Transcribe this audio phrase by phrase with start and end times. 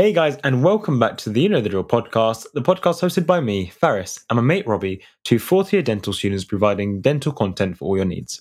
[0.00, 3.26] Hey guys, and welcome back to the You Know the Drill podcast, the podcast hosted
[3.26, 7.76] by me, Faris, and my mate Robbie, two fourth year dental students providing dental content
[7.76, 8.40] for all your needs.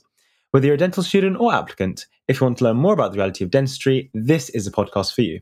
[0.51, 3.17] Whether you're a dental student or applicant, if you want to learn more about the
[3.17, 5.41] reality of dentistry, this is a podcast for you.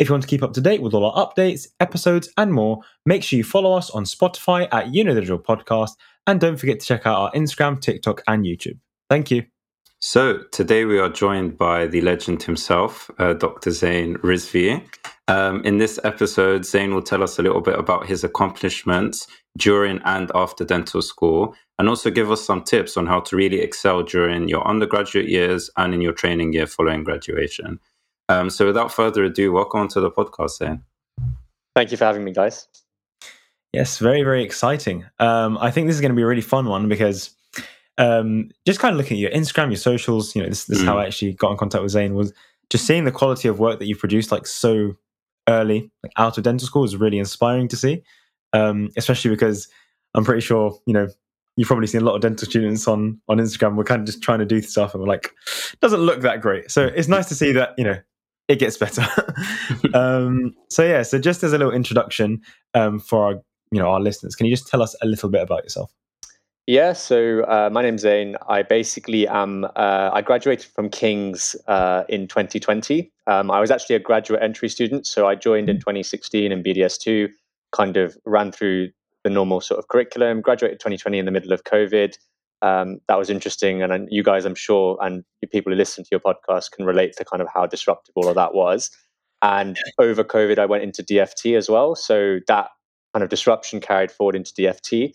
[0.00, 2.80] If you want to keep up to date with all our updates, episodes, and more,
[3.06, 5.92] make sure you follow us on Spotify at You Know the Drill podcast,
[6.26, 8.80] and don't forget to check out our Instagram, TikTok, and YouTube.
[9.08, 9.44] Thank you.
[10.06, 13.70] So today we are joined by the legend himself, uh, Dr.
[13.70, 14.84] Zain Rizvi.
[15.28, 20.02] Um, in this episode, Zain will tell us a little bit about his accomplishments during
[20.04, 24.02] and after dental school, and also give us some tips on how to really excel
[24.02, 27.80] during your undergraduate years and in your training year following graduation.
[28.28, 30.82] Um, so, without further ado, welcome to the podcast, Zain.
[31.74, 32.68] Thank you for having me, guys.
[33.72, 35.06] Yes, very, very exciting.
[35.18, 37.34] Um, I think this is going to be a really fun one because
[37.98, 40.82] um, just kind of looking at your Instagram, your socials, you know, this, this mm.
[40.82, 42.32] is how I actually got in contact with Zain was
[42.70, 44.96] just seeing the quality of work that you produced like so
[45.48, 48.02] early, like out of dental school, is really inspiring to see.
[48.52, 49.68] Um, especially because
[50.14, 51.08] I'm pretty sure you know
[51.56, 53.76] you've probably seen a lot of dental students on on Instagram.
[53.76, 55.30] We're kind of just trying to do stuff, and we're like,
[55.80, 56.70] doesn't look that great.
[56.70, 57.98] So it's nice to see that you know
[58.48, 59.06] it gets better.
[59.94, 62.40] um, so yeah, so just as a little introduction
[62.74, 63.32] um, for our
[63.70, 65.92] you know our listeners, can you just tell us a little bit about yourself?
[66.66, 68.36] Yeah, so uh, my name's Zain.
[68.48, 69.64] I basically am.
[69.76, 73.12] Uh, I graduated from King's uh, in 2020.
[73.26, 75.80] Um, I was actually a graduate entry student, so I joined in mm.
[75.80, 77.28] 2016 in BDS2.
[77.72, 78.90] Kind of ran through
[79.24, 80.40] the normal sort of curriculum.
[80.40, 82.16] Graduated 2020 in the middle of COVID.
[82.62, 86.20] Um, that was interesting, and you guys, I'm sure, and people who listen to your
[86.20, 88.90] podcast can relate to kind of how disruptive all of that was.
[89.42, 92.70] And over COVID, I went into DFT as well, so that
[93.12, 95.14] kind of disruption carried forward into DFT.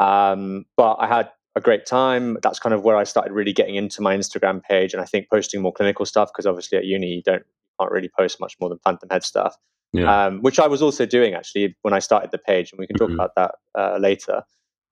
[0.00, 2.38] Um, but I had a great time.
[2.42, 5.28] That's kind of where I started really getting into my Instagram page, and I think
[5.30, 7.44] posting more clinical stuff because obviously at uni you don't
[7.78, 9.56] can't really post much more than phantom head stuff.
[9.92, 10.26] Yeah.
[10.26, 12.96] Um, which I was also doing actually when I started the page, and we can
[12.96, 13.20] talk mm-hmm.
[13.20, 14.42] about that uh, later.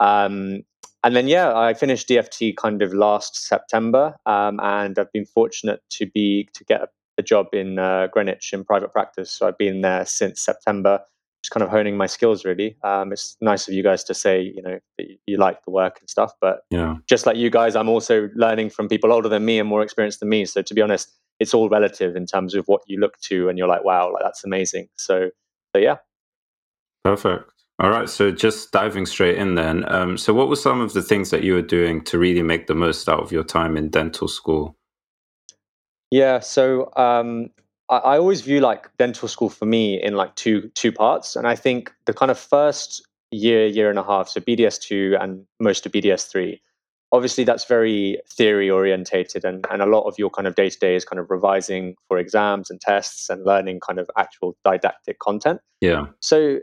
[0.00, 0.62] Um,
[1.04, 5.80] and then yeah, I finished DFT kind of last September, um, and I've been fortunate
[5.90, 9.30] to be to get a, a job in uh, Greenwich in private practice.
[9.30, 11.00] So I've been there since September
[11.42, 12.76] just kind of honing my skills really.
[12.82, 14.78] Um, it's nice of you guys to say you know
[15.26, 16.96] you like the work and stuff but yeah.
[17.08, 20.20] just like you guys i'm also learning from people older than me and more experienced
[20.20, 20.44] than me.
[20.44, 23.56] So to be honest it's all relative in terms of what you look to and
[23.56, 24.88] you're like wow like that's amazing.
[24.96, 25.30] So
[25.74, 25.96] so yeah.
[27.04, 27.50] Perfect.
[27.78, 31.02] All right so just diving straight in then um, so what were some of the
[31.02, 33.88] things that you were doing to really make the most out of your time in
[33.88, 34.76] dental school?
[36.10, 37.50] Yeah so um,
[37.90, 41.54] I, always view like dental school for me in like two two parts, and I
[41.54, 45.86] think the kind of first year, year and a half, so BDS two and most
[45.86, 46.60] of BDS three,
[47.12, 50.78] obviously that's very theory orientated, and and a lot of your kind of day to
[50.78, 55.18] day is kind of revising for exams and tests and learning kind of actual didactic
[55.18, 55.60] content.
[55.80, 56.06] Yeah.
[56.20, 56.58] So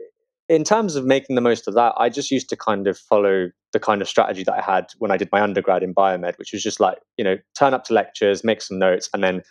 [0.48, 3.50] in terms of making the most of that, I just used to kind of follow
[3.74, 6.54] the kind of strategy that I had when I did my undergrad in biomed, which
[6.54, 9.42] was just like, you know, turn up to lectures, make some notes, and then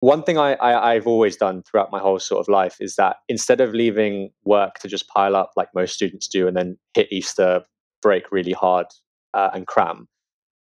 [0.00, 3.16] one thing I, I have always done throughout my whole sort of life is that
[3.28, 7.08] instead of leaving work to just pile up like most students do and then hit
[7.10, 7.62] Easter
[8.00, 8.86] break really hard
[9.34, 10.06] uh, and cram,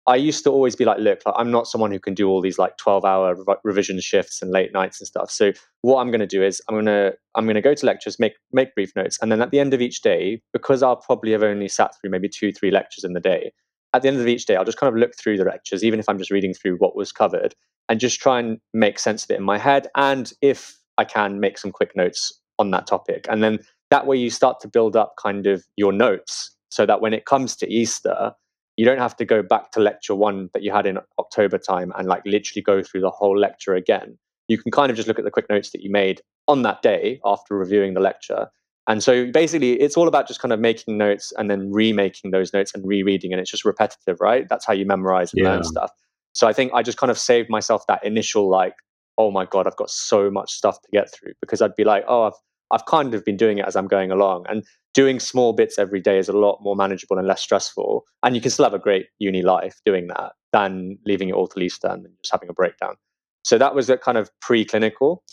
[0.07, 2.39] I used to always be like, look, like, I'm not someone who can do all
[2.39, 5.31] these like 12 hour rev- revision shifts and late nights and stuff.
[5.31, 5.51] So
[5.81, 8.19] what I'm going to do is I'm going to I'm going to go to lectures,
[8.19, 11.31] make make brief notes, and then at the end of each day, because I'll probably
[11.31, 13.51] have only sat through maybe two three lectures in the day,
[13.95, 15.99] at the end of each day, I'll just kind of look through the lectures, even
[15.99, 17.55] if I'm just reading through what was covered,
[17.89, 19.87] and just try and make sense of it in my head.
[19.95, 23.25] And if I can, make some quick notes on that topic.
[23.29, 23.59] And then
[23.91, 27.25] that way you start to build up kind of your notes so that when it
[27.25, 28.33] comes to Easter,
[28.77, 31.93] you don't have to go back to lecture one that you had in October time
[31.97, 34.17] and like literally go through the whole lecture again.
[34.47, 36.81] You can kind of just look at the quick notes that you made on that
[36.81, 38.47] day after reviewing the lecture.
[38.87, 42.53] And so basically, it's all about just kind of making notes and then remaking those
[42.53, 43.31] notes and rereading.
[43.31, 44.47] And it's just repetitive, right?
[44.47, 45.53] That's how you memorize and yeah.
[45.53, 45.91] learn stuff.
[46.35, 48.75] So I think I just kind of saved myself that initial like,
[49.17, 52.03] oh my god, I've got so much stuff to get through because I'd be like,
[52.07, 52.33] oh, I've
[52.71, 54.63] I've kind of been doing it as I'm going along, and
[54.93, 58.05] doing small bits every day is a lot more manageable and less stressful.
[58.23, 61.47] And you can still have a great uni life doing that than leaving it all
[61.47, 62.95] to Easter and just having a breakdown.
[63.43, 65.23] So that was a kind of pre-clinical.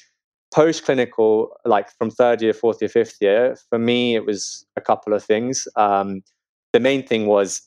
[0.53, 4.83] Post clinical, like from third year, fourth year, fifth year, for me, it was a
[4.83, 5.67] couple of things.
[5.77, 6.21] Um,
[6.75, 7.63] the main thing was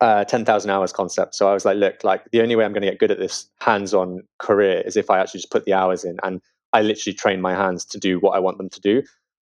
[0.00, 1.34] uh, 10,000 hours concept.
[1.34, 3.18] So I was like, look, like the only way I'm going to get good at
[3.18, 6.40] this hands on career is if I actually just put the hours in and
[6.72, 9.02] I literally train my hands to do what I want them to do.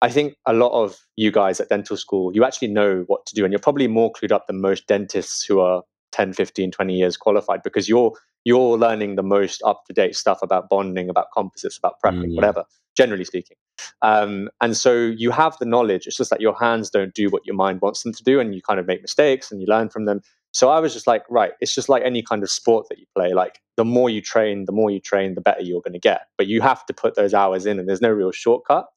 [0.02, 3.36] I think a lot of you guys at dental school, you actually know what to
[3.36, 6.94] do and you're probably more clued up than most dentists who are 10, 15, 20
[6.94, 8.14] years qualified because you're
[8.46, 12.36] you're learning the most up to date stuff about bonding, about composites, about prepping, mm,
[12.36, 12.64] whatever,
[12.96, 13.58] generally speaking.
[14.02, 16.08] Um, and so you have the knowledge.
[16.08, 18.54] It's just that your hands don't do what your mind wants them to do, and
[18.54, 20.22] you kind of make mistakes and you learn from them.
[20.54, 23.06] So I was just like, right, it's just like any kind of sport that you
[23.16, 23.34] play.
[23.34, 26.22] Like the more you train, the more you train, the better you're going to get.
[26.38, 28.88] But you have to put those hours in, and there's no real shortcut.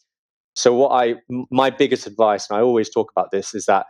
[0.55, 1.17] So what I,
[1.51, 3.87] my biggest advice, and I always talk about this, is that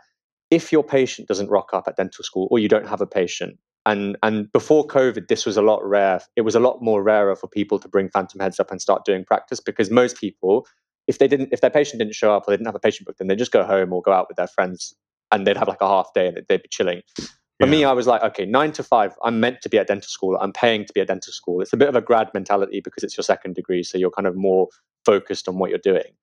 [0.49, 3.57] if your patient doesn't rock up at dental school, or you don't have a patient,
[3.85, 6.21] and and before COVID, this was a lot rare.
[6.35, 9.05] It was a lot more rarer for people to bring phantom heads up and start
[9.05, 10.67] doing practice because most people,
[11.11, 13.05] if they didn't, if their patient didn't show up or they didn't have a patient
[13.05, 14.95] booked, then they'd just go home or go out with their friends
[15.29, 17.01] and they'd have like a half day and they'd be chilling.
[17.17, 17.71] For yeah.
[17.71, 20.37] me, I was like, okay, nine to five, I'm meant to be at dental school.
[20.39, 21.59] I'm paying to be at dental school.
[21.59, 23.83] It's a bit of a grad mentality because it's your second degree.
[23.83, 24.69] So you're kind of more
[25.05, 26.13] focused on what you're doing.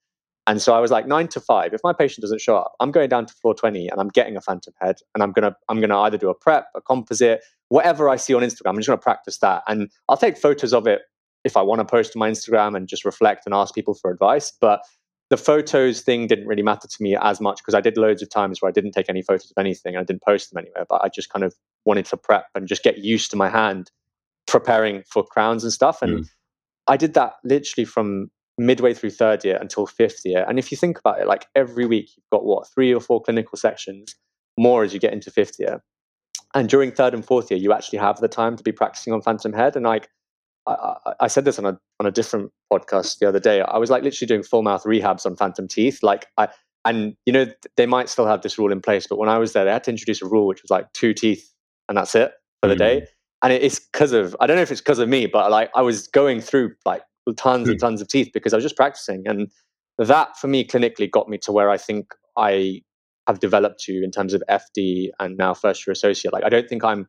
[0.46, 2.90] And so I was like, nine to five, if my patient doesn't show up, I'm
[2.90, 5.79] going down to floor 20 and I'm getting a phantom head and I'm gonna I'm
[5.79, 8.96] gonna either do a prep, a composite, whatever I see on Instagram, I'm just gonna
[8.96, 9.62] practice that.
[9.69, 11.02] And I'll take photos of it
[11.44, 14.11] if I want to post to my Instagram and just reflect and ask people for
[14.11, 14.52] advice.
[14.61, 14.82] But
[15.31, 18.31] the photos thing didn't really matter to me as much because I did loads of
[18.31, 20.87] times where I didn't take any photos of anything and I didn't post them anywhere.
[20.88, 21.55] But I just kind of
[21.85, 23.90] wanted to prep and just get used to my hand
[24.46, 26.00] preparing for crowns and stuff.
[26.00, 26.29] And mm.
[26.87, 30.44] I did that literally from midway through third year until fifth year.
[30.49, 33.23] And if you think about it, like every week you've got what three or four
[33.23, 34.14] clinical sections,
[34.58, 35.82] more as you get into fifth year.
[36.55, 39.20] And during third and fourth year, you actually have the time to be practicing on
[39.20, 39.76] Phantom Head.
[39.76, 40.08] And like
[40.69, 43.61] I, I said this on a on a different podcast the other day.
[43.62, 46.00] I was like literally doing full mouth rehabs on Phantom Teeth.
[46.03, 46.49] Like I
[46.85, 49.53] and you know they might still have this rule in place, but when I was
[49.53, 51.53] there, they had to introduce a rule which was like two teeth
[51.88, 52.32] and that's it
[52.62, 52.79] for the mm.
[52.79, 53.06] day.
[53.43, 55.82] And it's because of I don't know if it's because of me, but like I
[55.82, 57.03] was going through like
[57.37, 57.87] tons and hmm.
[57.87, 59.25] tons of teeth because I was just practicing.
[59.26, 59.50] And
[59.99, 62.06] that for me clinically got me to where I think
[62.37, 62.82] I
[63.26, 66.32] have developed to in terms of FD and now first year associate.
[66.32, 67.06] Like I don't think I'm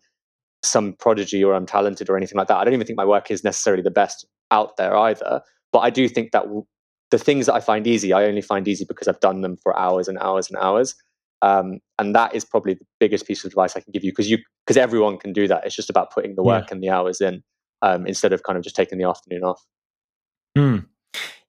[0.64, 2.58] some prodigy or I'm talented or anything like that.
[2.58, 5.42] I don't even think my work is necessarily the best out there either.
[5.72, 6.66] But I do think that w-
[7.12, 9.78] the things that I find easy, I only find easy because I've done them for
[9.78, 10.96] hours and hours and hours.
[11.42, 14.30] Um, and that is probably the biggest piece of advice I can give you because
[14.30, 15.66] you because everyone can do that.
[15.66, 16.74] It's just about putting the work yeah.
[16.74, 17.42] and the hours in
[17.82, 19.66] um, instead of kind of just taking the afternoon off.
[20.58, 20.86] Mm.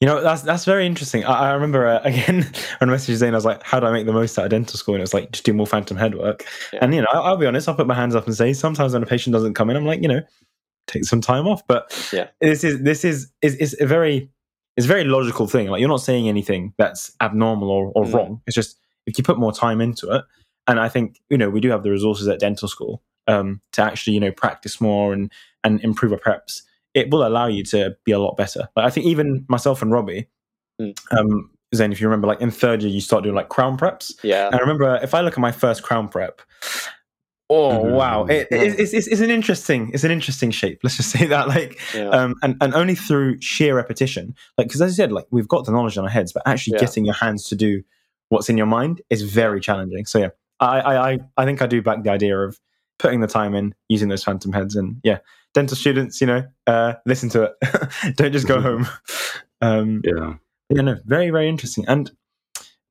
[0.01, 1.25] You know, that's that's very interesting.
[1.25, 3.93] I, I remember uh, again when I messaged Zain, I was like, "How do I
[3.93, 5.97] make the most out of dental school?" And it was like, "Just do more phantom
[5.97, 6.81] head work." Yeah.
[6.83, 8.95] And you know, I'll, I'll, be honest, I'll put my hands up and say, sometimes
[8.95, 10.23] when a patient doesn't come in, I'm like, you know,
[10.87, 11.67] take some time off.
[11.67, 14.31] But yeah, this is this is is, is a very
[14.77, 15.69] it's a very logical thing.
[15.69, 18.15] Like you're not saying anything that's abnormal or, or mm.
[18.15, 18.43] wrong.
[18.47, 20.25] It's just if you put more time into it,
[20.67, 23.83] and I think you know we do have the resources at dental school um, to
[23.83, 25.31] actually you know practice more and
[25.63, 26.63] and improve our preps
[26.95, 28.69] it will allow you to be a lot better.
[28.77, 30.29] Like I think even myself and Robbie,
[30.81, 30.95] mm.
[31.17, 34.13] um, Zain, if you remember, like in third year, you start doing like crown preps.
[34.23, 34.47] Yeah.
[34.47, 36.43] And I remember if I look at my first crown prep,
[37.49, 37.95] oh mm-hmm.
[37.95, 40.81] wow, it, it, it's, it's, it's, an interesting it's an interesting shape.
[40.83, 42.09] Let's just say that, like, yeah.
[42.09, 45.65] um, and and only through sheer repetition, like because as I said, like we've got
[45.65, 46.81] the knowledge on our heads, but actually yeah.
[46.81, 47.83] getting your hands to do
[48.31, 50.07] what's in your mind is very challenging.
[50.07, 52.59] So yeah, I I I think I do back the idea of
[52.99, 55.19] putting the time in, using those phantom heads, and yeah,
[55.55, 58.17] dental students, you know, uh, listen to it.
[58.17, 58.87] Don't just go home.
[59.61, 60.35] Um, yeah.
[60.71, 61.85] Yeah, no, very, very interesting.
[61.89, 62.11] And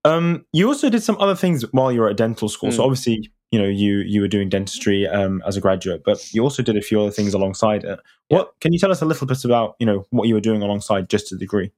[0.06, 2.70] um, you also did some other things while you were at dental school.
[2.70, 2.74] Mm.
[2.74, 6.44] So obviously, you know, you you were doing dentistry um, as a graduate, but you
[6.44, 8.00] also did a few other things alongside it.
[8.28, 10.62] What can you tell us a little bit about, you know, what you were doing
[10.62, 11.72] alongside just a degree?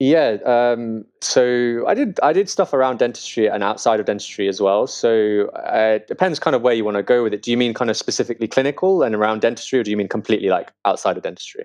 [0.00, 4.58] Yeah, um, so I did I did stuff around dentistry and outside of dentistry as
[4.58, 4.86] well.
[4.86, 7.42] So uh, it depends kind of where you want to go with it.
[7.42, 10.48] Do you mean kind of specifically clinical and around dentistry, or do you mean completely
[10.48, 11.64] like outside of dentistry?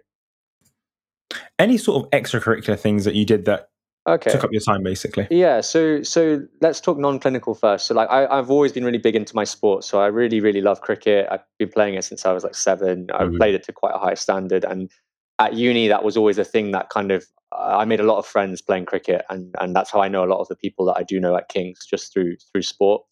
[1.60, 3.70] Any sort of extracurricular things that you did that
[4.06, 4.32] okay.
[4.32, 5.28] took up your time, basically.
[5.32, 5.62] Yeah.
[5.62, 7.86] So so let's talk non-clinical first.
[7.86, 9.86] So like I, have always been really big into my sport.
[9.86, 11.26] So I really really love cricket.
[11.32, 13.38] I've been playing it since I was like 7 I've mm-hmm.
[13.38, 14.92] played it to quite a high standard and
[15.40, 17.26] at uni that was always a thing that kind of
[17.58, 20.28] I made a lot of friends playing cricket, and and that's how I know a
[20.28, 23.04] lot of the people that I do know at Kings just through through sport.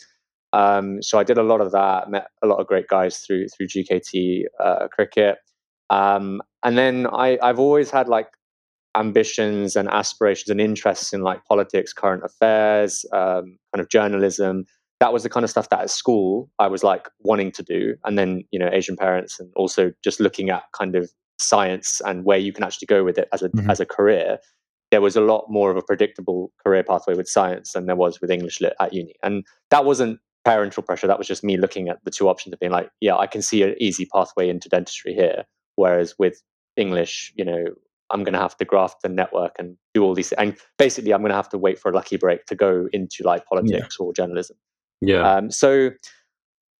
[0.51, 3.47] Um, so I did a lot of that, met a lot of great guys through
[3.49, 5.37] through GKT uh, cricket,
[5.89, 8.27] um, and then I I've always had like
[8.95, 14.65] ambitions and aspirations and interests in like politics, current affairs, um, kind of journalism.
[14.99, 17.95] That was the kind of stuff that at school I was like wanting to do,
[18.03, 21.11] and then you know Asian parents, and also just looking at kind of
[21.43, 23.69] science and where you can actually go with it as a mm-hmm.
[23.69, 24.39] as a career,
[24.91, 28.21] there was a lot more of a predictable career pathway with science than there was
[28.21, 29.15] with English lit at uni.
[29.23, 31.07] And that wasn't parental pressure.
[31.07, 33.41] That was just me looking at the two options of being like, yeah, I can
[33.41, 35.45] see an easy pathway into dentistry here.
[35.75, 36.41] Whereas with
[36.75, 37.65] English, you know,
[38.11, 40.31] I'm going to have to graft the network and do all these.
[40.33, 43.23] And basically, I'm going to have to wait for a lucky break to go into
[43.23, 44.05] like politics yeah.
[44.05, 44.57] or journalism.
[45.01, 45.27] Yeah.
[45.27, 45.89] Um, so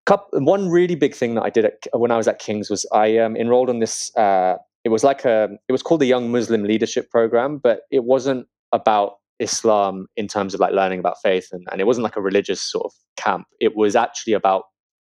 [0.06, 2.86] couple, one really big thing that I did at, when I was at King's was
[2.92, 4.16] I um, enrolled on this.
[4.16, 8.04] Uh, it was like a, it was called the Young Muslim Leadership Program, but it
[8.04, 12.16] wasn't about Islam in terms of like learning about faith, and, and it wasn't like
[12.16, 13.48] a religious sort of camp.
[13.60, 14.66] It was actually about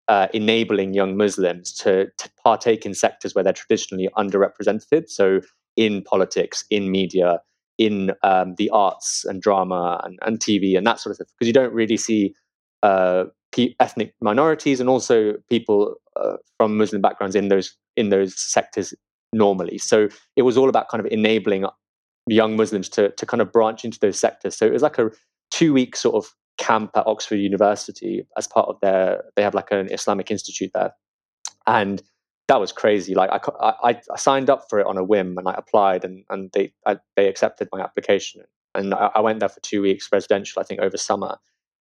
[0.08, 5.10] uh, enabling young Muslims to, to partake in sectors where they're traditionally underrepresented.
[5.10, 5.40] So
[5.78, 7.40] in politics, in media,
[7.78, 11.48] in um, the arts and drama and, and TV and that sort of stuff, because
[11.48, 12.36] you don't really see
[12.84, 13.26] uh,
[13.80, 18.94] ethnic minorities and also people uh, from Muslim backgrounds in those in those sectors
[19.34, 19.78] normally.
[19.78, 21.66] So it was all about kind of enabling
[22.28, 24.56] young Muslims to to kind of branch into those sectors.
[24.56, 25.12] So it was like a
[25.50, 29.72] two week sort of camp at Oxford University as part of their they have like
[29.72, 30.94] an Islamic institute there,
[31.68, 32.02] and
[32.48, 33.16] that was crazy.
[33.16, 36.24] Like I, I, I signed up for it on a whim and I applied and
[36.30, 38.44] and they I, they accepted my application
[38.76, 41.38] and I, I went there for two weeks residential I think over summer,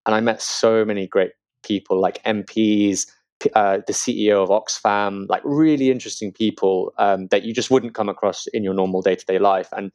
[0.06, 1.32] and I met so many great
[1.64, 3.08] people like MPs.
[3.56, 8.10] Uh, the CEO of Oxfam, like really interesting people um, that you just wouldn't come
[8.10, 9.70] across in your normal day to day life.
[9.72, 9.94] And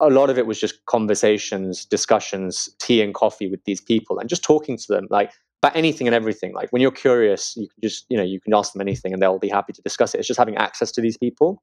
[0.00, 4.28] a lot of it was just conversations, discussions, tea and coffee with these people, and
[4.28, 5.32] just talking to them like
[5.62, 6.52] about anything and everything.
[6.54, 9.22] Like when you're curious, you can just you know you can ask them anything, and
[9.22, 10.18] they'll be happy to discuss it.
[10.18, 11.62] It's just having access to these people.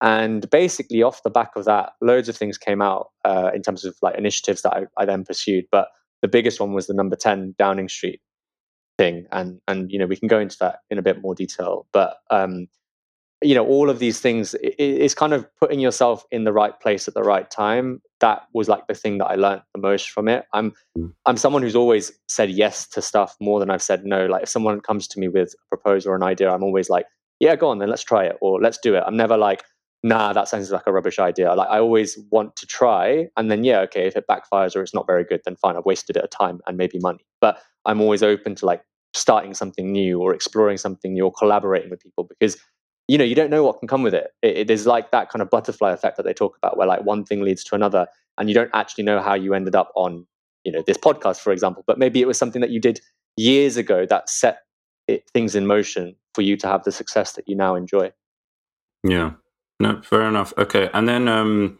[0.00, 3.84] And basically, off the back of that, loads of things came out uh, in terms
[3.84, 5.66] of like initiatives that I, I then pursued.
[5.70, 5.88] But
[6.22, 8.20] the biggest one was the number 10 Downing Street
[9.02, 9.26] thing.
[9.32, 11.86] And, and you know, we can go into that in a bit more detail.
[11.92, 12.68] But um,
[13.42, 16.78] you know all of these things it, it's kind of putting yourself in the right
[16.80, 20.10] place at the right time that was like the thing that i learned the most
[20.10, 21.12] from it i'm mm.
[21.26, 24.48] i'm someone who's always said yes to stuff more than i've said no like if
[24.48, 27.06] someone comes to me with a proposal or an idea i'm always like
[27.40, 29.64] yeah go on then let's try it or let's do it i'm never like
[30.04, 33.64] nah that sounds like a rubbish idea like i always want to try and then
[33.64, 36.24] yeah okay if it backfires or it's not very good then fine i've wasted it
[36.24, 38.82] of time and maybe money but i'm always open to like
[39.14, 42.56] starting something new or exploring something new or collaborating with people because
[43.08, 44.32] you know you don't know what can come with it.
[44.42, 44.56] it.
[44.56, 47.24] it is like that kind of butterfly effect that they talk about where like one
[47.24, 48.06] thing leads to another
[48.38, 50.26] and you don't actually know how you ended up on
[50.64, 53.00] you know this podcast for example but maybe it was something that you did
[53.36, 54.60] years ago that set
[55.08, 58.10] it, things in motion for you to have the success that you now enjoy
[59.04, 59.32] yeah
[59.80, 61.78] no fair enough okay and then um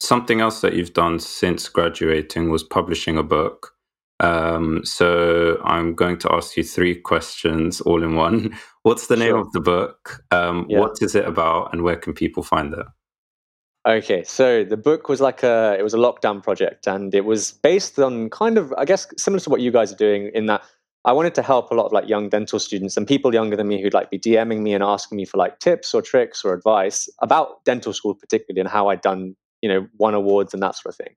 [0.00, 3.73] something else that you've done since graduating was publishing a book
[4.24, 8.56] um, so I'm going to ask you three questions all in one.
[8.82, 9.38] What's the name sure.
[9.38, 10.22] of the book?
[10.30, 10.80] Um, yeah.
[10.80, 12.86] What is it about, and where can people find it?
[13.86, 17.52] Okay, so the book was like a it was a lockdown project, and it was
[17.52, 20.62] based on kind of I guess similar to what you guys are doing in that
[21.04, 23.68] I wanted to help a lot of like young dental students and people younger than
[23.68, 26.54] me who'd like be DMing me and asking me for like tips or tricks or
[26.54, 30.76] advice about dental school particularly and how I'd done you know won awards and that
[30.76, 31.14] sort of thing.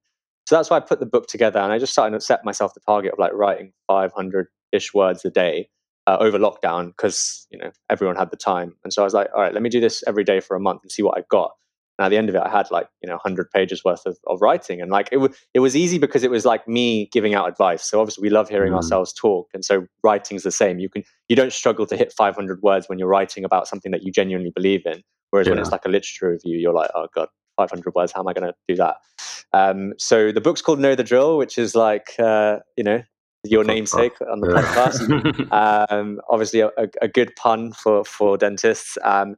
[0.47, 2.73] So that's why I put the book together, and I just started to set myself
[2.73, 5.67] the target of like writing 500 ish words a day
[6.07, 9.27] uh, over lockdown because you know everyone had the time, and so I was like,
[9.35, 11.27] all right, let me do this every day for a month and see what I've
[11.27, 11.51] got.
[11.99, 14.17] And at the end of it, I had like you know 100 pages worth of,
[14.25, 17.35] of writing, and like it was it was easy because it was like me giving
[17.35, 17.83] out advice.
[17.83, 18.77] So obviously we love hearing mm.
[18.77, 20.79] ourselves talk, and so writing's the same.
[20.79, 24.03] You can you don't struggle to hit 500 words when you're writing about something that
[24.03, 25.03] you genuinely believe in.
[25.31, 25.55] Whereas yeah.
[25.55, 27.27] when it's like a literature review, you're like, oh god,
[27.57, 28.13] 500 words.
[28.13, 28.95] How am I going to do that?
[29.53, 33.01] Um, so the book's called Know the Drill, which is like, uh, you know,
[33.43, 35.89] your namesake on the podcast.
[35.91, 38.97] um, obviously, a, a, good pun for, for dentists.
[39.03, 39.35] Um,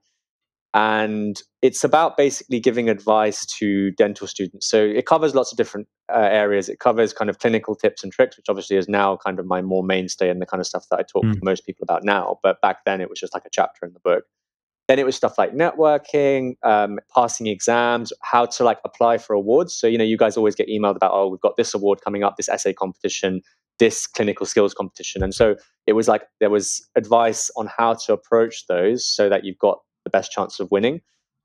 [0.73, 4.69] and it's about basically giving advice to dental students.
[4.69, 6.69] So it covers lots of different uh, areas.
[6.69, 9.61] It covers kind of clinical tips and tricks, which obviously is now kind of my
[9.61, 11.33] more mainstay and the kind of stuff that I talk mm.
[11.33, 12.39] to most people about now.
[12.43, 14.25] But back then, it was just like a chapter in the book.
[14.89, 19.71] Then it was stuff like networking, um, passing exams, how to like apply for awards.
[19.71, 22.23] So, you know, you guys always get emailed about, oh, we've got this award coming
[22.23, 23.43] up, this essay competition,
[23.77, 25.21] this clinical skills competition.
[25.21, 25.55] And so
[25.85, 29.79] it was like there was advice on how to approach those so that you've got
[30.05, 31.01] the best chance of winning.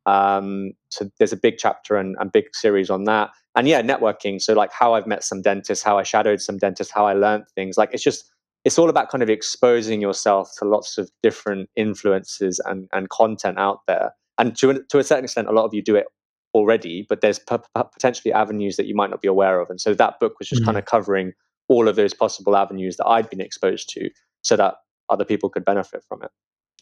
[0.07, 3.29] Um, so there's a big chapter and, and big series on that.
[3.55, 4.41] And yeah, networking.
[4.41, 7.45] So like how I've met some dentists, how I shadowed some dentists, how I learned
[7.55, 7.77] things.
[7.77, 8.25] Like it's just
[8.65, 13.59] it's all about kind of exposing yourself to lots of different influences and, and content
[13.59, 14.13] out there.
[14.39, 16.07] And to, to a certain extent, a lot of you do it
[16.55, 19.69] already, but there's p- p- potentially avenues that you might not be aware of.
[19.71, 20.67] And so that book was just mm-hmm.
[20.67, 21.33] kind of covering
[21.69, 24.11] all of those possible avenues that I'd been exposed to
[24.43, 24.77] so that
[25.11, 26.31] other people could benefit from it.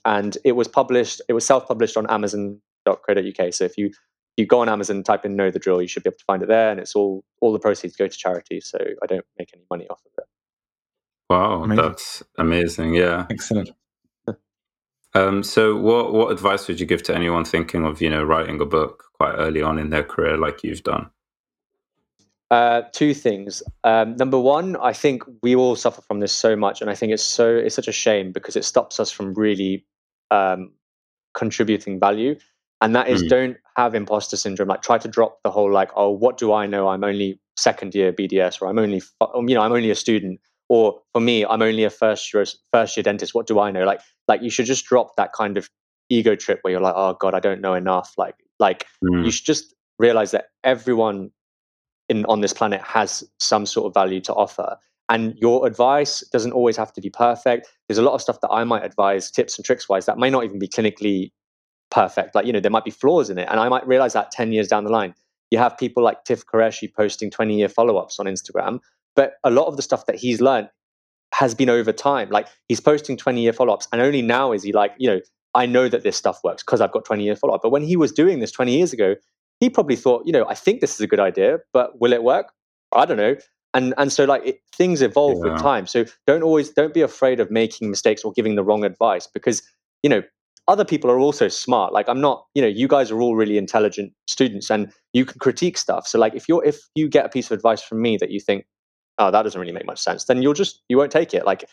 [0.04, 3.54] And it was published, it was self published on amazon.co.uk.
[3.54, 3.90] So if you
[4.36, 6.42] you go on Amazon, type in "Know the Drill," you should be able to find
[6.42, 8.60] it there, and it's all all the proceeds go to charity.
[8.60, 10.24] So I don't make any money off of it.
[11.32, 11.82] Wow, amazing.
[11.82, 12.94] that's amazing.
[12.94, 13.26] Yeah.
[13.30, 13.70] Excellent.
[15.14, 18.60] Um, so what what advice would you give to anyone thinking of, you know, writing
[18.60, 21.10] a book quite early on in their career like you've done?
[22.50, 23.62] Uh, two things.
[23.84, 27.12] Um, number one, I think we all suffer from this so much, and I think
[27.12, 29.86] it's so it's such a shame because it stops us from really
[30.30, 30.72] um,
[31.34, 32.36] contributing value.
[32.80, 33.28] And that is, mm.
[33.28, 36.66] don't have imposter syndrome like try to drop the whole like oh what do i
[36.66, 39.94] know i'm only second year bds or i'm only um, you know i'm only a
[39.94, 40.38] student
[40.72, 43.34] or for me i'm only a first year first year dentist.
[43.34, 43.84] What do i know?
[43.84, 45.68] Like like you should just drop that kind of
[46.08, 48.14] ego trip where you're like oh god i don't know enough.
[48.16, 49.22] Like like mm.
[49.24, 51.30] you should just realize that everyone
[52.08, 54.78] in on this planet has some sort of value to offer.
[55.10, 57.68] And your advice doesn't always have to be perfect.
[57.86, 60.30] There's a lot of stuff that i might advise tips and tricks wise that may
[60.30, 61.32] not even be clinically
[61.90, 62.34] perfect.
[62.34, 63.46] Like you know there might be flaws in it.
[63.50, 65.14] And i might realize that 10 years down the line.
[65.50, 68.80] You have people like Tif Qureshi posting 20 year follow-ups on instagram
[69.14, 70.68] but a lot of the stuff that he's learned
[71.32, 72.30] has been over time.
[72.30, 75.20] Like he's posting 20 year follow-ups and only now is he like you know
[75.54, 77.62] i know that this stuff works because i've got 20 year follow-up.
[77.62, 79.16] But when he was doing this 20 years ago
[79.60, 82.22] he probably thought you know i think this is a good idea but will it
[82.22, 82.52] work?
[82.94, 83.36] I don't know.
[83.74, 85.52] And and so like it, things evolve yeah.
[85.52, 85.86] with time.
[85.86, 89.62] So don't always don't be afraid of making mistakes or giving the wrong advice because
[90.02, 90.22] you know
[90.68, 91.92] other people are also smart.
[91.94, 95.38] Like i'm not you know you guys are all really intelligent students and you can
[95.38, 96.06] critique stuff.
[96.06, 98.40] So like if you're if you get a piece of advice from me that you
[98.40, 98.66] think
[99.18, 101.64] oh that doesn't really make much sense then you'll just you won't take it like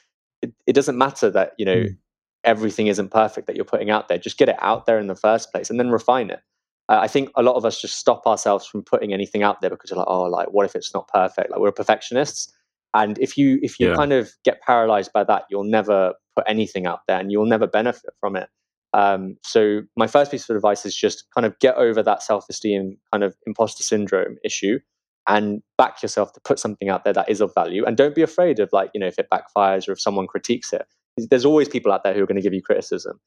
[0.41, 1.98] it, it doesn't matter that you know mm.
[2.43, 5.15] everything isn't perfect that you're putting out there just get it out there in the
[5.15, 6.41] first place and then refine it
[6.89, 9.69] uh, I think a lot of us just stop ourselves from putting anything out there
[9.69, 11.51] because we're like, oh, like what if it's not perfect?
[11.51, 12.51] Like we're perfectionists,
[12.96, 13.96] and if you if you yeah.
[13.96, 17.67] kind of get paralyzed by that, you'll never put anything out there, and you'll never
[17.67, 18.50] benefit from it.
[18.93, 22.98] Um, so my first piece of advice is just kind of get over that self-esteem
[23.13, 24.79] kind of imposter syndrome issue
[25.28, 28.22] and back yourself to put something out there that is of value and don't be
[28.22, 30.86] afraid of like you know if it backfires or if someone critiques it
[31.30, 33.20] there's always people out there who are going to give you criticism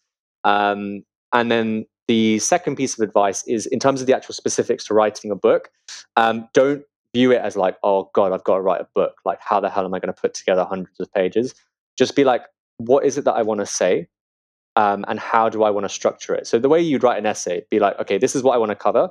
[0.44, 4.84] um, and then the second piece of advice is in terms of the actual specifics
[4.86, 5.70] to writing a book,
[6.16, 6.82] um, don't
[7.14, 9.14] view it as like, oh God, I've got to write a book.
[9.24, 11.54] Like, how the hell am I going to put together hundreds of pages?
[11.96, 12.42] Just be like,
[12.78, 14.08] what is it that I want to say?
[14.74, 16.46] Um, and how do I want to structure it?
[16.46, 18.70] So, the way you'd write an essay, be like, okay, this is what I want
[18.70, 19.10] to cover.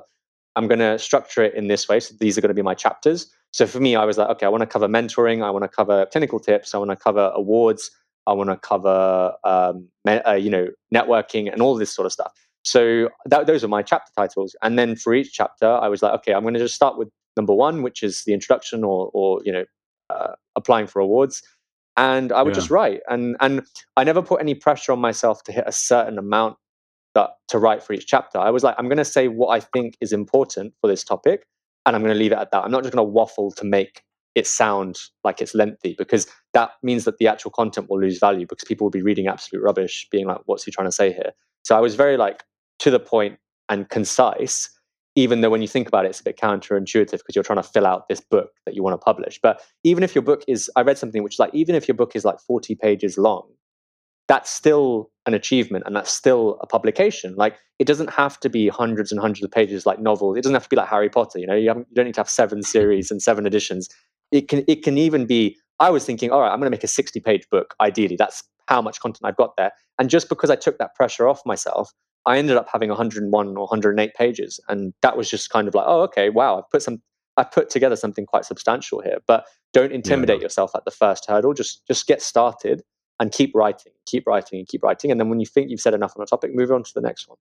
[0.56, 2.00] I'm going to structure it in this way.
[2.00, 3.30] So, these are going to be my chapters.
[3.52, 5.42] So, for me, I was like, okay, I want to cover mentoring.
[5.42, 6.74] I want to cover clinical tips.
[6.74, 7.90] I want to cover awards.
[8.26, 12.32] I want to cover, um, uh, you know, networking and all this sort of stuff.
[12.64, 14.54] So that, those are my chapter titles.
[14.62, 17.08] And then for each chapter, I was like, okay, I'm going to just start with
[17.36, 19.64] number one, which is the introduction or, or you know,
[20.10, 21.42] uh, applying for awards.
[21.96, 22.60] And I would yeah.
[22.60, 23.00] just write.
[23.08, 23.62] And, and
[23.96, 26.56] I never put any pressure on myself to hit a certain amount
[27.14, 28.38] that, to write for each chapter.
[28.38, 31.46] I was like, I'm going to say what I think is important for this topic.
[31.84, 32.64] And I'm going to leave it at that.
[32.64, 34.02] I'm not just going to waffle to make
[34.34, 38.46] it sound like it's lengthy because that means that the actual content will lose value
[38.46, 41.32] because people will be reading absolute rubbish, being like, what's he trying to say here?
[41.64, 42.44] So I was very like,
[42.78, 44.70] to the point and concise,
[45.14, 47.68] even though when you think about it, it's a bit counterintuitive because you're trying to
[47.68, 49.38] fill out this book that you want to publish.
[49.42, 51.94] But even if your book is, I read something which is like, even if your
[51.94, 53.48] book is like 40 pages long,
[54.28, 57.34] that's still an achievement and that's still a publication.
[57.36, 60.36] Like it doesn't have to be hundreds and hundreds of pages like novels.
[60.36, 61.38] It doesn't have to be like Harry Potter.
[61.38, 63.88] You know, you, you don't need to have seven series and seven editions.
[64.30, 65.56] It can it can even be.
[65.80, 67.74] I was thinking, all right, I'm going to make a 60 page book.
[67.80, 69.72] Ideally, that's how much content I've got there.
[69.98, 71.92] And just because I took that pressure off myself,
[72.24, 75.86] I ended up having 101 or 108 pages, and that was just kind of like,
[75.88, 77.02] oh, okay, wow, I've put some,
[77.36, 79.18] I put together something quite substantial here.
[79.26, 80.44] But don't intimidate yeah.
[80.44, 81.52] yourself at the first hurdle.
[81.52, 82.82] Just just get started
[83.20, 85.10] and keep writing, keep writing, and keep writing.
[85.10, 87.00] And then when you think you've said enough on a topic, move on to the
[87.00, 87.38] next one.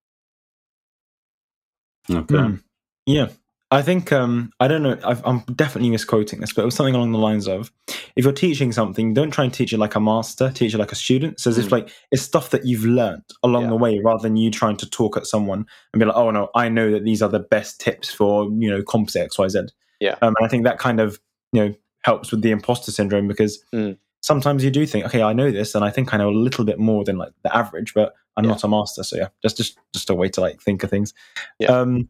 [2.09, 2.35] Okay.
[2.35, 2.63] Mm.
[3.05, 3.27] Yeah.
[3.73, 4.97] I think um, I don't know.
[5.05, 7.71] i am definitely misquoting this, but it was something along the lines of:
[8.17, 10.91] if you're teaching something, don't try and teach it like a master, teach it like
[10.91, 11.39] a student.
[11.39, 11.65] So as mm.
[11.65, 13.69] if like it's stuff that you've learned along yeah.
[13.69, 16.49] the way, rather than you trying to talk at someone and be like, "Oh no,
[16.53, 19.61] I know that these are the best tips for you know composite X Y Z."
[20.01, 21.21] Yeah, um, and I think that kind of
[21.53, 23.97] you know helps with the imposter syndrome because mm.
[24.31, 26.63] Sometimes you do think, "Okay, I know this, and I think I know a little
[26.63, 28.51] bit more than like the average, but I'm yeah.
[28.51, 31.13] not a master." So yeah, just just just a way to like think of things.
[31.59, 31.71] Yeah.
[31.71, 32.09] Um,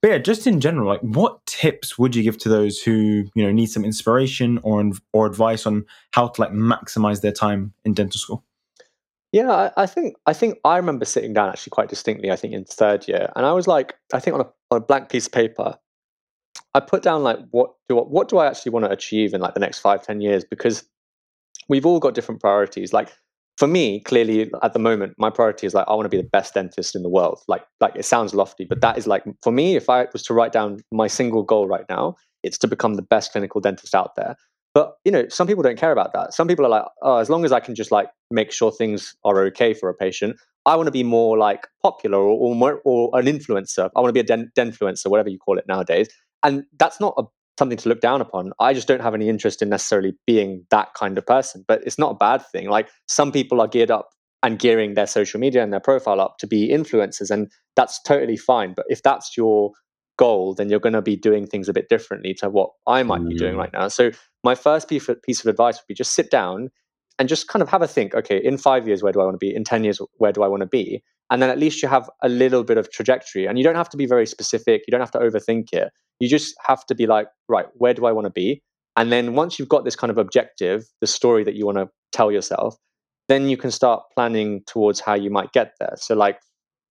[0.00, 3.44] but yeah, just in general, like what tips would you give to those who you
[3.44, 7.94] know need some inspiration or or advice on how to like maximize their time in
[7.94, 8.44] dental school?
[9.32, 12.30] Yeah, I, I, think I think I remember sitting down actually quite distinctly.
[12.30, 14.80] I think in third year, and I was like, I think on a on a
[14.80, 15.76] blank piece of paper,
[16.74, 19.40] I put down like what do I, what do I actually want to achieve in
[19.40, 20.84] like the next five ten years because
[21.68, 22.92] we've all got different priorities.
[22.92, 23.10] Like
[23.56, 26.28] for me, clearly at the moment, my priority is like I want to be the
[26.28, 27.40] best dentist in the world.
[27.48, 30.34] Like like it sounds lofty, but that is like for me, if I was to
[30.34, 34.14] write down my single goal right now, it's to become the best clinical dentist out
[34.16, 34.36] there.
[34.74, 36.34] But you know, some people don't care about that.
[36.34, 39.16] Some people are like, oh, as long as I can just like make sure things
[39.24, 42.82] are okay for a patient, I want to be more like popular or or, more,
[42.84, 43.88] or an influencer.
[43.96, 46.08] I want to be a den- denfluencer, whatever you call it nowadays.
[46.42, 47.22] And that's not a
[47.58, 48.52] something to look down upon.
[48.60, 51.64] I just don't have any interest in necessarily being that kind of person.
[51.66, 52.68] But it's not a bad thing.
[52.68, 54.10] Like some people are geared up
[54.42, 57.30] and gearing their social media and their profile up to be influencers.
[57.30, 58.74] And that's totally fine.
[58.74, 59.72] But if that's your
[60.18, 63.20] goal, then you're going to be doing things a bit differently to what I might
[63.20, 63.28] mm.
[63.30, 63.58] be doing mm.
[63.58, 63.88] right now.
[63.88, 64.10] So
[64.44, 66.70] my first piece of, piece of advice would be just sit down
[67.18, 69.34] and just kind of have a think okay in five years where do i want
[69.34, 71.82] to be in 10 years where do i want to be and then at least
[71.82, 73.46] you have a little bit of trajectory.
[73.46, 74.82] And you don't have to be very specific.
[74.86, 75.90] You don't have to overthink it.
[76.20, 78.62] You just have to be like right where do i want to be?
[78.96, 81.88] And then once you've got this kind of objective the story that you want to
[82.12, 82.76] tell yourself
[83.28, 85.94] then you can start planning towards how you might get there.
[85.96, 86.38] So like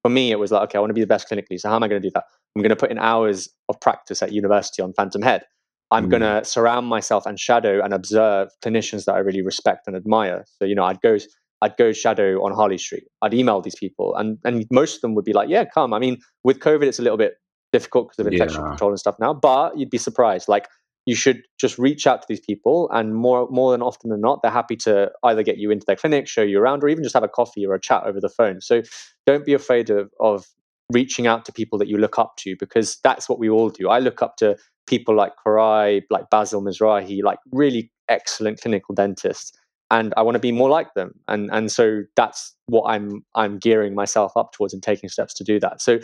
[0.04, 1.78] for me it was like okay i want to be the best clinically so how
[1.78, 2.26] am i going to do that?
[2.56, 5.44] I'm going to put in hours of practice at university on phantom head.
[5.92, 6.10] I'm mm.
[6.10, 10.46] going to surround myself and shadow and observe clinicians that I really respect and admire.
[10.58, 11.18] So, you know, I'd go,
[11.62, 13.06] I'd go shadow on Harley Street.
[13.22, 16.00] I'd email these people, and and most of them would be like, "Yeah, come." I
[16.00, 17.36] mean, with COVID, it's a little bit
[17.72, 18.70] difficult because of infection yeah.
[18.70, 20.48] control and stuff now, but you'd be surprised.
[20.48, 20.68] Like,
[21.06, 24.42] you should just reach out to these people, and more more than often than not,
[24.42, 27.14] they're happy to either get you into their clinic, show you around, or even just
[27.14, 28.62] have a coffee or a chat over the phone.
[28.62, 28.82] So,
[29.26, 30.46] don't be afraid of of
[30.92, 33.90] reaching out to people that you look up to because that's what we all do.
[33.90, 34.56] I look up to
[34.88, 39.52] people like Koray, like Basil Mizrahi, like really excellent clinical dentists.
[39.92, 41.12] And I want to be more like them.
[41.28, 45.44] And and so that's what I'm I'm gearing myself up towards and taking steps to
[45.44, 45.82] do that.
[45.82, 46.00] So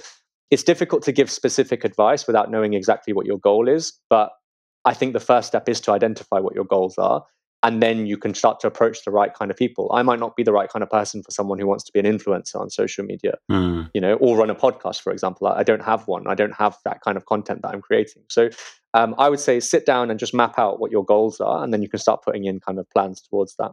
[0.51, 3.93] it's difficult to give specific advice without knowing exactly what your goal is.
[4.09, 4.29] But
[4.85, 7.23] I think the first step is to identify what your goals are
[7.63, 9.91] and then you can start to approach the right kind of people.
[9.93, 12.00] I might not be the right kind of person for someone who wants to be
[12.00, 13.89] an influencer on social media mm.
[13.93, 15.47] you know or run a podcast for example.
[15.47, 16.28] I, don't have one.
[16.28, 18.24] I don't have that kind of content that i'm creating.
[18.30, 18.50] So
[18.93, 21.74] um, i would say sit down and just map out what your goals are and
[21.74, 23.71] then you can start putting in kind of plans towards that.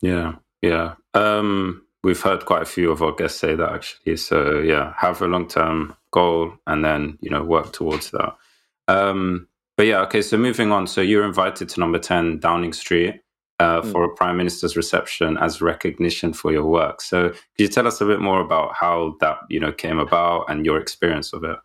[0.00, 0.94] Yeah yeah.
[1.12, 4.16] Um, we've heard quite a few of our guests say that actually.
[4.16, 8.36] So yeah have a long-term goal and then you know work towards that.
[8.88, 10.22] Um, but yeah, okay.
[10.22, 10.86] So moving on.
[10.86, 13.20] So you're invited to number 10 Downing Street
[13.60, 13.92] uh, mm.
[13.92, 17.00] for a prime minister's reception as recognition for your work.
[17.00, 20.46] So could you tell us a bit more about how that, you know, came about
[20.48, 21.56] and your experience of it?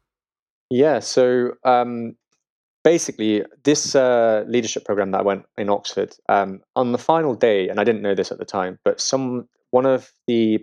[0.69, 0.99] Yeah.
[0.99, 2.15] So um,
[2.83, 7.69] basically, this uh, leadership program that I went in Oxford um, on the final day,
[7.69, 10.59] and I didn't know this at the time, but some one of the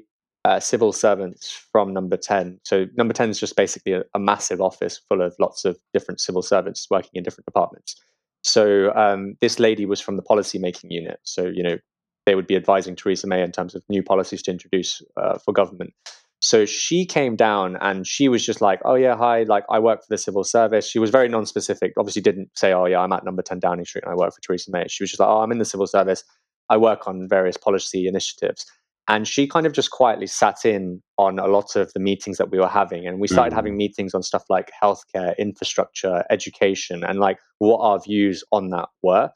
[0.46, 2.60] uh, civil servants from number 10.
[2.64, 6.20] So, number 10 is just basically a, a, massive office full of lots of different
[6.20, 7.96] civil servants working in different departments.
[8.44, 11.18] So, um, this lady was from the policy making unit.
[11.24, 11.78] So, you know,
[12.26, 15.52] they would be advising Theresa May in terms of new policies to introduce uh, for
[15.52, 15.94] government.
[16.40, 20.02] So she came down and she was just like, "Oh yeah, hi, like I work
[20.02, 21.94] for the civil service." She was very non-specific.
[21.98, 24.40] Obviously, didn't say, "Oh yeah, I'm at Number Ten Downing Street and I work for
[24.42, 26.22] Theresa May." She was just like, "Oh, I'm in the civil service.
[26.68, 28.66] I work on various policy initiatives."
[29.08, 32.50] And she kind of just quietly sat in on a lot of the meetings that
[32.50, 33.56] we were having and we started mm.
[33.56, 38.88] having meetings on stuff like healthcare infrastructure education and like what our views on that
[39.02, 39.30] were.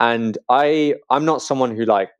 [0.00, 2.10] And i i'm not someone who like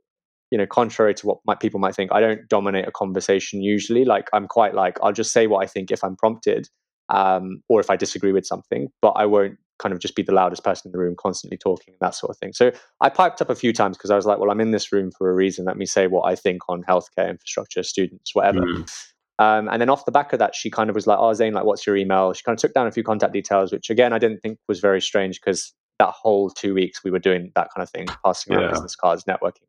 [0.51, 4.05] you know contrary to what my, people might think i don't dominate a conversation usually.
[4.05, 6.69] Like i'm quite like i'll just say what i think if i'm prompted
[7.11, 10.33] um, or if i disagree with something but i won't kind of just be the
[10.33, 12.53] loudest person in the room, constantly talking and that sort of thing.
[12.53, 14.93] So I piped up a few times because I was like, well, I'm in this
[14.93, 15.65] room for a reason.
[15.65, 18.61] Let me say what I think on healthcare, infrastructure, students, whatever.
[18.61, 19.05] Mm.
[19.39, 21.55] Um, and then off the back of that, she kind of was like, oh, Zain,
[21.55, 22.33] like, what's your email?
[22.33, 24.81] She kind of took down a few contact details, which again, I didn't think was
[24.81, 28.55] very strange because that whole two weeks we were doing that kind of thing, passing
[28.55, 28.71] around yeah.
[28.71, 29.63] business cards, networking.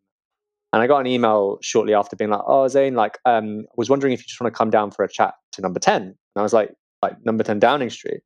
[0.74, 4.14] And I got an email shortly after being like, oh, Zain, like, um, was wondering
[4.14, 6.02] if you just want to come down for a chat to number 10.
[6.02, 8.22] And I was like, like number 10 Downing Street.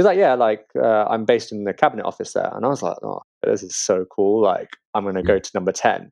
[0.00, 2.82] He's like, yeah, like uh, I'm based in the cabinet office there, and I was
[2.82, 4.40] like, oh, this is so cool.
[4.40, 5.42] Like I'm gonna go mm.
[5.42, 6.10] to number ten.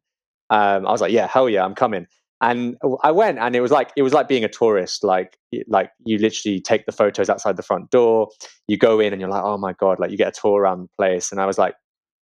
[0.51, 2.07] Um, I was like, yeah, hell yeah, I'm coming.
[2.43, 5.05] And I went, and it was like it was like being a tourist.
[5.05, 8.29] Like like you literally take the photos outside the front door.
[8.67, 10.83] You go in, and you're like, oh my god, like you get a tour around
[10.83, 11.33] the place.
[11.33, 11.75] And I was like,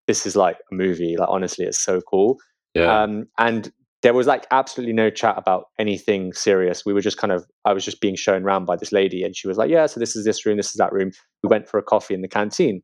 [0.06, 1.16] this is like a movie.
[1.16, 2.38] Like honestly, it's so cool.
[2.74, 3.02] Yeah.
[3.02, 3.72] Um, and
[4.06, 6.86] there was like absolutely no chat about anything serious.
[6.86, 9.34] We were just kind of, I was just being shown around by this lady, and
[9.36, 11.10] she was like, "Yeah, so this is this room, this is that room."
[11.42, 12.82] We went for a coffee in the canteen,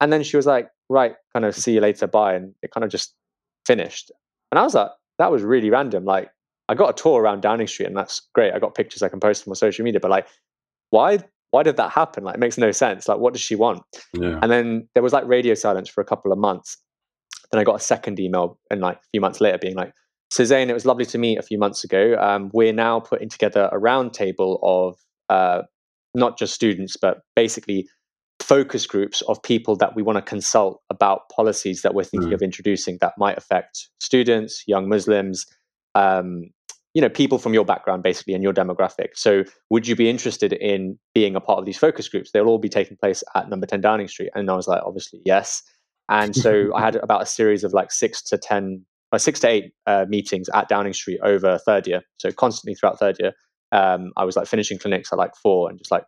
[0.00, 2.82] and then she was like, "Right, kind of see you later, bye," and it kind
[2.82, 3.14] of just
[3.64, 4.10] finished.
[4.50, 6.30] And I was like, "That was really random." Like,
[6.68, 8.52] I got a tour around Downing Street, and that's great.
[8.52, 10.26] I got pictures I can post on my social media, but like,
[10.90, 11.20] why?
[11.52, 12.24] Why did that happen?
[12.24, 13.06] Like, it makes no sense.
[13.06, 13.84] Like, what does she want?
[14.12, 14.40] Yeah.
[14.42, 16.78] And then there was like radio silence for a couple of months.
[17.52, 19.92] Then I got a second email, and like a few months later, being like,
[20.30, 22.16] so, Zain, it was lovely to meet a few months ago.
[22.18, 24.96] Um, we're now putting together a roundtable of
[25.28, 25.62] uh,
[26.14, 27.88] not just students, but basically
[28.40, 32.34] focus groups of people that we want to consult about policies that we're thinking mm.
[32.34, 35.46] of introducing that might affect students, young Muslims,
[35.94, 36.50] um,
[36.94, 39.08] you know, people from your background basically and your demographic.
[39.14, 42.30] So, would you be interested in being a part of these focus groups?
[42.30, 44.30] They'll all be taking place at number 10 Downing Street.
[44.34, 45.62] And I was like, obviously, yes.
[46.08, 49.48] And so I had about a series of like six to 10 my six to
[49.48, 52.02] eight uh, meetings at Downing Street over third year.
[52.18, 53.32] So constantly throughout third year,
[53.72, 56.04] um, I was like finishing clinics at like four and just like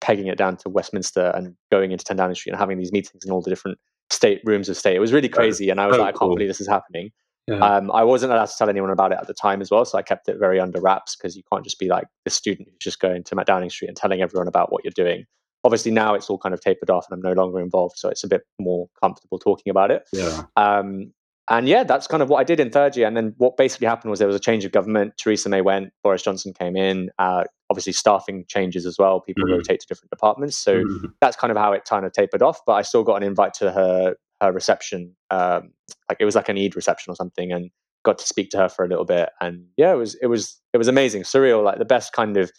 [0.00, 3.24] pegging it down to Westminster and going into 10 Downing Street and having these meetings
[3.24, 3.78] in all the different
[4.10, 4.96] state rooms of state.
[4.96, 5.70] It was really oh, crazy.
[5.70, 7.10] And I was oh, like, I can't believe this is happening.
[7.46, 7.58] Yeah.
[7.58, 9.84] Um, I wasn't allowed to tell anyone about it at the time as well.
[9.84, 12.68] So I kept it very under wraps because you can't just be like the student
[12.68, 15.24] who's just going to Downing Street and telling everyone about what you're doing.
[15.64, 17.98] Obviously, now it's all kind of tapered off and I'm no longer involved.
[17.98, 20.04] So it's a bit more comfortable talking about it.
[20.12, 20.44] Yeah.
[20.56, 21.12] Um,
[21.50, 23.08] and yeah, that's kind of what I did in third year.
[23.08, 25.14] And then what basically happened was there was a change of government.
[25.18, 27.10] Theresa May went, Boris Johnson came in.
[27.18, 29.20] Uh, obviously, staffing changes as well.
[29.20, 29.54] People mm-hmm.
[29.54, 30.56] rotate to different departments.
[30.56, 31.06] So mm-hmm.
[31.20, 32.60] that's kind of how it kind of tapered off.
[32.66, 35.16] But I still got an invite to her her reception.
[35.30, 35.72] Um,
[36.08, 37.70] like it was like an Eid reception or something, and
[38.04, 39.30] got to speak to her for a little bit.
[39.40, 42.52] And yeah, it was it was it was amazing, surreal, like the best kind of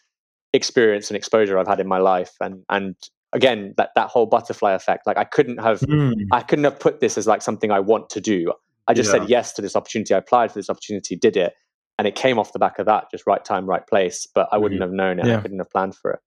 [0.51, 2.33] experience and exposure I've had in my life.
[2.41, 2.95] And and
[3.33, 5.07] again, that that whole butterfly effect.
[5.07, 6.13] Like I couldn't have mm.
[6.31, 8.51] I couldn't have put this as like something I want to do.
[8.91, 9.19] I just yeah.
[9.19, 10.13] said yes to this opportunity.
[10.13, 11.53] I applied for this opportunity, did it,
[11.97, 14.27] and it came off the back of that, just right time, right place.
[14.35, 14.83] But I wouldn't mm.
[14.83, 15.27] have known it.
[15.27, 15.37] Yeah.
[15.37, 16.19] I couldn't have planned for it.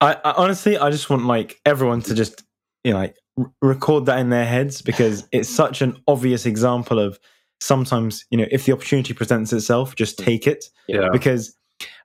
[0.00, 2.44] I, I, honestly, I just want like everyone to just
[2.84, 7.00] you know like r- record that in their heads because it's such an obvious example
[7.00, 7.18] of
[7.60, 10.24] sometimes you know if the opportunity presents itself, just mm.
[10.24, 10.66] take it.
[10.86, 11.08] Yeah.
[11.12, 11.56] Because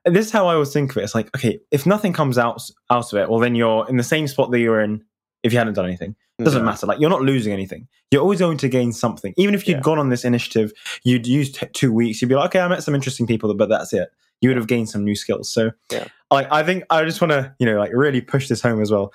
[0.04, 1.04] this is how I always think of it.
[1.04, 4.02] It's like okay, if nothing comes out out of it, well then you're in the
[4.02, 5.04] same spot that you were in
[5.42, 6.14] if you hadn't done anything.
[6.38, 6.64] It doesn't yeah.
[6.64, 6.86] matter.
[6.86, 7.86] Like you're not losing anything.
[8.10, 9.34] You're always going to gain something.
[9.36, 9.84] Even if you had yeah.
[9.84, 10.72] gone on this initiative,
[11.04, 12.20] you'd used t- two weeks.
[12.20, 14.10] You'd be like, okay, I met some interesting people, but that's it.
[14.40, 15.52] You would have gained some new skills.
[15.52, 16.06] So, yeah.
[16.30, 18.90] like, I think I just want to, you know, like really push this home as
[18.90, 19.12] well.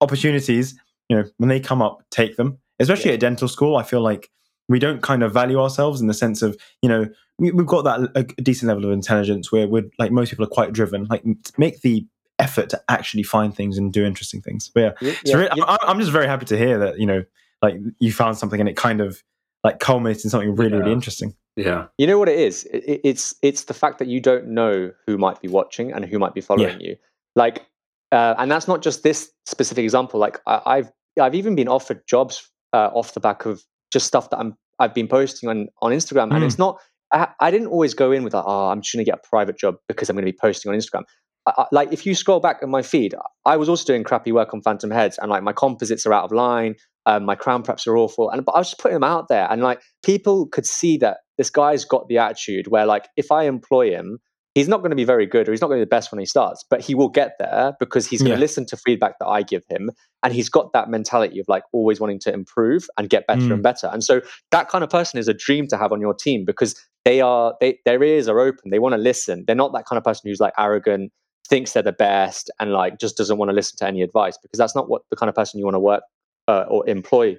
[0.00, 0.74] Opportunities,
[1.08, 2.58] you know, when they come up, take them.
[2.80, 4.30] Especially at dental school, I feel like
[4.68, 7.06] we don't kind of value ourselves in the sense of, you know,
[7.38, 10.48] we, have got that a decent level of intelligence where we're like most people are
[10.48, 11.04] quite driven.
[11.10, 11.24] Like,
[11.58, 12.06] make the
[12.44, 14.70] effort to actually find things and do interesting things.
[14.72, 15.76] But yeah, yeah, so really, yeah.
[15.82, 17.24] I'm, just very happy to hear that you know,
[17.62, 19.22] like you found something and it kind of
[19.64, 21.34] like culminates in something really, really interesting.
[21.56, 22.64] Yeah, you know what it is?
[22.64, 26.18] It, it's it's the fact that you don't know who might be watching and who
[26.18, 26.96] might be following you.
[27.34, 27.66] Like,
[28.12, 30.20] uh, and that's not just this specific example.
[30.20, 34.30] Like, I, have I've even been offered jobs uh, off the back of just stuff
[34.30, 36.36] that I'm I've been posting on on Instagram, mm.
[36.36, 36.78] and it's not.
[37.12, 39.28] I, I, didn't always go in with like, oh, I'm just going to get a
[39.28, 41.04] private job because I'm going to be posting on Instagram.
[41.46, 44.54] I, like if you scroll back in my feed, I was also doing crappy work
[44.54, 46.76] on Phantom Heads, and like my composites are out of line,
[47.06, 49.46] um, my crown preps are awful, and but I was just putting them out there,
[49.50, 53.44] and like people could see that this guy's got the attitude where like if I
[53.44, 54.18] employ him,
[54.54, 56.12] he's not going to be very good or he's not going to be the best
[56.12, 58.36] when he starts, but he will get there because he's going yeah.
[58.36, 59.90] to listen to feedback that I give him.
[60.22, 63.52] And he's got that mentality of like always wanting to improve and get better mm.
[63.52, 63.88] and better.
[63.92, 64.20] And so
[64.52, 67.54] that kind of person is a dream to have on your team because they are,
[67.60, 68.70] they, their ears are open.
[68.70, 69.44] They want to listen.
[69.46, 71.12] They're not that kind of person who's like arrogant,
[71.48, 74.58] thinks they're the best and like just doesn't want to listen to any advice because
[74.58, 76.02] that's not what the kind of person you want to work
[76.48, 77.36] uh, or employ.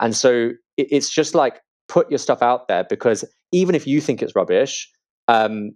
[0.00, 4.00] And so it, it's just like put your stuff out there because even if you
[4.00, 4.88] think it's rubbish,
[5.26, 5.72] um,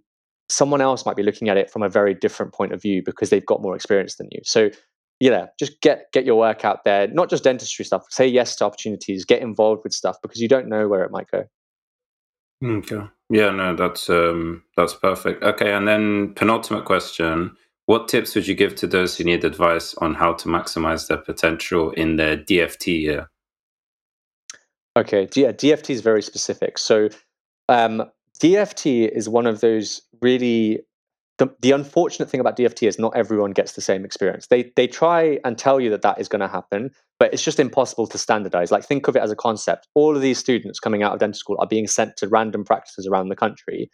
[0.49, 3.29] someone else might be looking at it from a very different point of view because
[3.29, 4.39] they've got more experience than you.
[4.43, 4.69] So
[5.19, 7.07] yeah, just get get your work out there.
[7.07, 8.03] Not just dentistry stuff.
[8.09, 9.25] Say yes to opportunities.
[9.25, 11.45] Get involved with stuff because you don't know where it might go.
[12.63, 13.07] Okay.
[13.29, 13.51] Yeah.
[13.51, 13.75] No.
[13.75, 14.63] That's um.
[14.75, 15.41] That's perfect.
[15.43, 15.71] Okay.
[15.71, 20.13] And then penultimate question: what tips would you give to those who need advice on
[20.13, 23.29] how to maximize their potential in their DFT year?
[24.95, 26.77] Okay, yeah, DFT is very specific.
[26.77, 27.09] So,
[27.67, 28.03] um,
[28.39, 30.79] DFT is one of those really.
[31.39, 34.47] The, the unfortunate thing about DFT is not everyone gets the same experience.
[34.47, 37.59] They they try and tell you that that is going to happen, but it's just
[37.59, 38.71] impossible to standardize.
[38.71, 39.87] Like think of it as a concept.
[39.95, 43.07] All of these students coming out of dental school are being sent to random practices
[43.07, 43.89] around the country,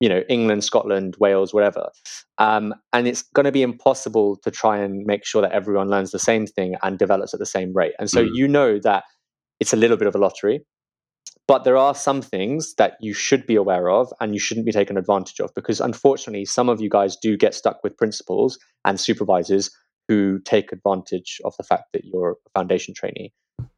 [0.00, 1.90] you know England, Scotland, Wales, wherever,
[2.38, 6.10] um, and it's going to be impossible to try and make sure that everyone learns
[6.10, 7.92] the same thing and develops at the same rate.
[7.98, 8.30] And so mm.
[8.32, 9.04] you know that
[9.60, 10.64] it's a little bit of a lottery,
[11.46, 14.72] but there are some things that you should be aware of and you shouldn't be
[14.72, 18.98] taken advantage of because unfortunately, some of you guys do get stuck with principals and
[18.98, 19.70] supervisors
[20.08, 23.32] who take advantage of the fact that you're a foundation trainee.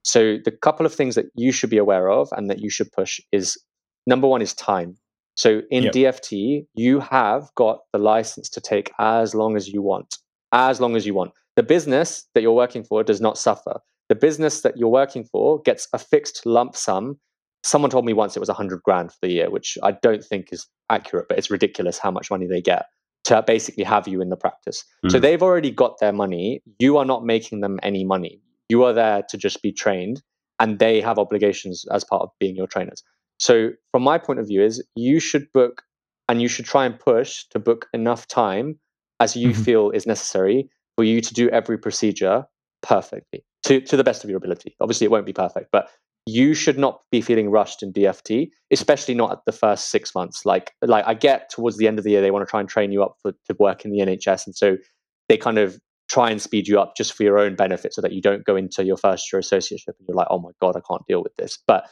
[0.05, 2.93] So the couple of things that you should be aware of and that you should
[2.93, 3.59] push is
[4.07, 4.97] number one is time
[5.35, 5.93] so in yep.
[5.93, 10.19] DFT, you have got the license to take as long as you want,
[10.53, 11.33] as long as you want.
[11.57, 13.81] The business that you're working for does not suffer.
[14.09, 17.19] The business that you're working for gets a fixed lump sum.
[17.65, 20.53] Someone told me once it was 100 grand for the year, which I don't think
[20.53, 22.87] is accurate, but it's ridiculous how much money they get
[23.25, 24.85] to basically have you in the practice.
[25.05, 25.13] Mm.
[25.13, 25.23] So hmm.
[25.23, 26.61] they've already got their money.
[26.79, 28.41] You are not making them any money.
[28.69, 30.23] You are there to just be trained,
[30.59, 33.03] and they have obligations as part of being your trainers.
[33.43, 35.83] So from my point of view is you should book
[36.29, 38.79] and you should try and push to book enough time
[39.19, 39.63] as you mm-hmm.
[39.63, 42.45] feel is necessary for you to do every procedure
[42.83, 44.77] perfectly to, to the best of your ability.
[44.81, 45.91] Obviously it won't be perfect, but
[46.25, 50.47] you should not be feeling rushed in DFT, especially not at the first six months.
[50.47, 52.69] Like, like I get towards the end of the year, they want to try and
[52.69, 54.77] train you up for, to work in the NHS, and so
[55.29, 58.13] they kind of try and speed you up just for your own benefit, so that
[58.13, 60.81] you don't go into your first year associateship and you're like, oh my god, I
[60.89, 61.59] can't deal with this.
[61.67, 61.89] But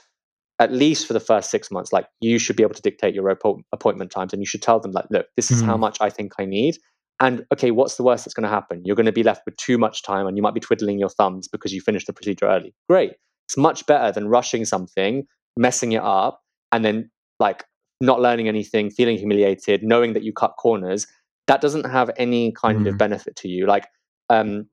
[0.61, 3.29] at least for the first six months, like you should be able to dictate your
[3.73, 5.67] appointment times, and you should tell them like, look, this is mm.
[5.67, 6.77] how much I think I need.
[7.19, 8.83] And okay, what's the worst that's going to happen?
[8.85, 11.09] You're going to be left with too much time, and you might be twiddling your
[11.09, 12.75] thumbs because you finished the procedure early.
[12.89, 13.13] Great
[13.51, 17.65] it's much better than rushing something, messing it up, and then like
[18.01, 21.09] not learning anything, feeling humiliated, knowing that you cut corners.
[21.49, 22.89] That doesn't have any kind mm.
[22.89, 23.67] of benefit to you.
[23.67, 23.89] Like
[24.29, 24.69] um,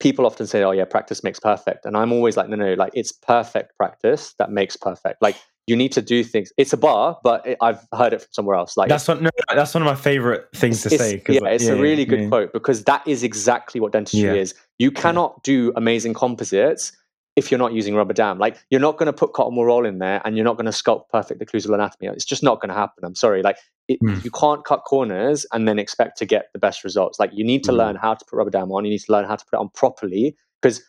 [0.00, 2.92] people often say, "Oh yeah, practice makes perfect," and I'm always like, "No, no, like
[2.94, 6.52] it's perfect practice that makes perfect." Like you need to do things.
[6.58, 8.76] It's a bar, but it, I've heard it from somewhere else.
[8.76, 9.22] Like that's one.
[9.22, 11.22] No, that's one of my favorite things to say.
[11.28, 12.28] Yeah, like, it's yeah, a really yeah, good yeah.
[12.28, 14.54] quote because that is exactly what dentistry is.
[14.78, 16.92] You cannot do amazing composites
[17.36, 18.38] if you're not using rubber dam.
[18.38, 20.66] Like you're not going to put cotton wool roll in there and you're not going
[20.66, 22.08] to sculpt perfect occlusal anatomy.
[22.12, 23.04] It's just not going to happen.
[23.04, 23.42] I'm sorry.
[23.42, 23.56] Like
[23.88, 24.22] it, mm.
[24.24, 27.18] you can't cut corners and then expect to get the best results.
[27.18, 27.76] Like you need to mm.
[27.76, 28.84] learn how to put rubber dam on.
[28.84, 30.82] You need to learn how to put it on properly because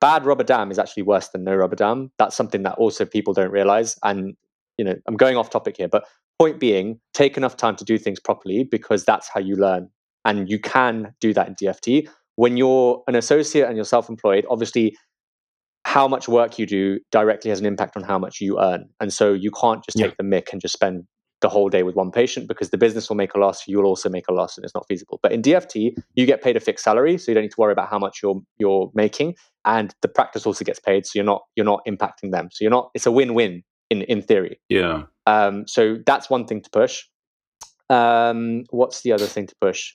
[0.00, 2.10] bad rubber dam is actually worse than no rubber dam.
[2.18, 3.96] That's something that also people don't realize.
[4.02, 4.36] And
[4.78, 6.04] you know, I'm going off topic here, but
[6.38, 9.90] point being, take enough time to do things properly because that's how you learn.
[10.24, 12.08] And you can do that in DFT.
[12.36, 14.96] When you're an associate and you're self-employed, obviously
[15.88, 18.86] how much work you do directly has an impact on how much you earn.
[19.00, 20.14] And so you can't just take yeah.
[20.18, 21.04] the mick and just spend
[21.40, 24.10] the whole day with one patient because the business will make a loss, you'll also
[24.10, 25.18] make a loss, and it's not feasible.
[25.22, 27.72] But in DFT, you get paid a fixed salary, so you don't need to worry
[27.72, 31.40] about how much you're you're making, and the practice also gets paid, so you're not
[31.56, 32.50] you're not impacting them.
[32.52, 32.90] So you're not.
[32.94, 34.60] It's a win-win in in theory.
[34.68, 35.04] Yeah.
[35.26, 35.66] Um.
[35.66, 37.04] So that's one thing to push.
[37.88, 38.64] Um.
[38.70, 39.94] What's the other thing to push?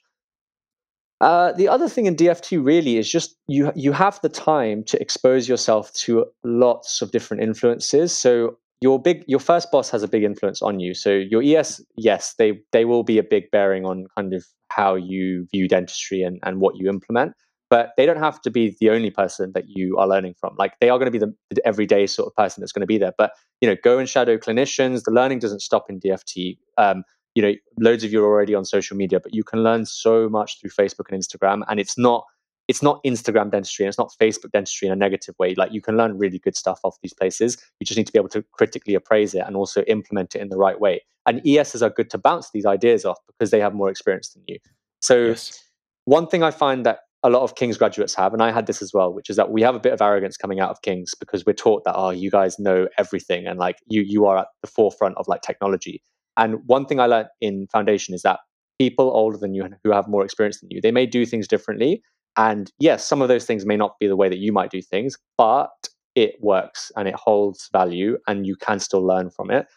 [1.22, 5.00] Uh, the other thing in DFT really is just you you have the time to
[5.02, 8.12] expose yourself to lots of different influences.
[8.12, 10.94] So your big your first boss has a big influence on you.
[10.94, 14.96] So your ES, yes, they they will be a big bearing on kind of how
[14.96, 17.34] you view dentistry and, and what you implement.
[17.70, 20.56] But they don't have to be the only person that you are learning from.
[20.60, 22.88] Like they are going to be the, the everyday sort of person that's going to
[22.88, 23.14] be there.
[23.18, 25.04] But you know, go and shadow clinicians.
[25.06, 26.58] The learning doesn't stop in DFT.
[26.78, 27.04] Um,
[27.36, 30.30] you know loads of you are already on social media but you can learn so
[30.30, 32.26] much through facebook and instagram and it's not
[32.68, 35.82] it's not instagram dentistry and it's not facebook dentistry in a negative way like you
[35.82, 38.44] can learn really good stuff off these places you just need to be able to
[38.52, 42.10] critically appraise it and also implement it in the right way and es's are good
[42.10, 44.58] to bounce these ideas off because they have more experience than you
[45.02, 45.64] so yes.
[46.06, 48.82] one thing i find that a lot of King's graduates have, and I had this
[48.82, 51.16] as well, which is that we have a bit of arrogance coming out of King's
[51.16, 54.48] because we're taught that, oh, you guys know everything and like you you are at
[54.62, 56.04] the forefront of like technology.
[56.38, 58.40] And one thing I learned in foundation is that
[58.80, 62.02] people older than you who have more experience than you, they may do things differently.
[62.38, 64.82] And yes, some of those things may not be the way that you might do
[64.82, 65.70] things, but
[66.16, 69.68] it works and it holds value and you can still learn from it.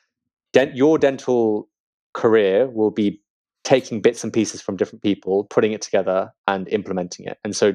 [0.52, 1.68] Dent- your dental
[2.14, 3.20] career will be
[3.64, 7.36] taking bits and pieces from different people, putting it together and implementing it.
[7.44, 7.74] And so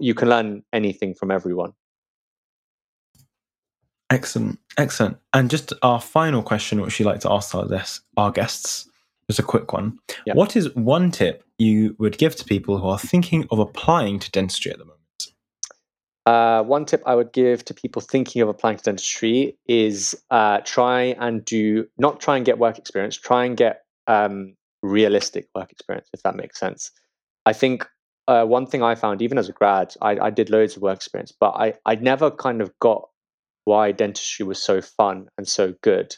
[0.00, 1.72] you can learn anything from everyone.
[4.12, 5.16] Excellent, excellent.
[5.32, 8.86] And just our final question, which we like to ask our, guests, our guests,
[9.26, 9.98] just a quick one.
[10.26, 10.36] Yep.
[10.36, 14.30] What is one tip you would give to people who are thinking of applying to
[14.30, 15.00] dentistry at the moment?
[16.26, 20.58] Uh, one tip I would give to people thinking of applying to dentistry is uh,
[20.62, 23.16] try and do not try and get work experience.
[23.16, 26.90] Try and get um, realistic work experience, if that makes sense.
[27.46, 27.88] I think
[28.28, 30.96] uh, one thing I found, even as a grad, I, I did loads of work
[30.96, 33.08] experience, but I I never kind of got
[33.64, 36.14] why dentistry was so fun and so good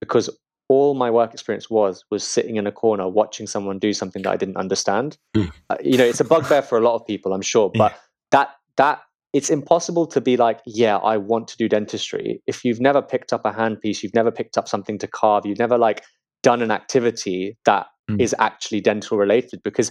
[0.00, 0.30] because
[0.68, 4.30] all my work experience was was sitting in a corner watching someone do something that
[4.30, 5.18] I didn't understand.
[5.36, 5.50] Mm.
[5.68, 7.98] Uh, you know, it's a bugbear for a lot of people, I'm sure, but yeah.
[8.30, 9.00] that that
[9.32, 13.32] it's impossible to be like, yeah, I want to do dentistry if you've never picked
[13.32, 16.04] up a handpiece, you've never picked up something to carve, you've never like
[16.42, 18.20] done an activity that mm.
[18.20, 19.90] is actually dental related because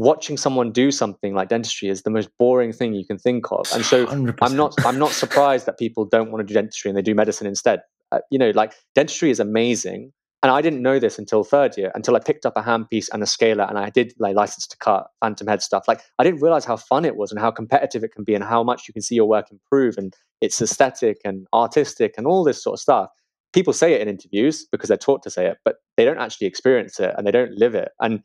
[0.00, 3.66] watching someone do something like dentistry is the most boring thing you can think of.
[3.74, 4.12] And so i
[4.46, 7.14] am not i'm not surprised that people don't want to do dentistry and they do
[7.14, 7.80] medicine instead.
[8.12, 10.10] Uh, you know like dentistry is amazing
[10.42, 13.22] and i didn't know this until third year until i picked up a handpiece and
[13.22, 15.84] a scaler and i did like license to cut phantom head stuff.
[15.86, 18.42] Like i didn't realize how fun it was and how competitive it can be and
[18.42, 22.42] how much you can see your work improve and it's aesthetic and artistic and all
[22.42, 23.10] this sort of stuff.
[23.52, 26.46] People say it in interviews because they're taught to say it but they don't actually
[26.46, 27.90] experience it and they don't live it.
[28.00, 28.24] And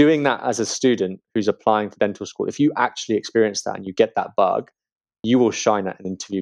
[0.00, 3.76] doing that as a student who's applying for dental school, if you actually experience that
[3.76, 4.70] and you get that bug,
[5.22, 6.40] you will shine at an interview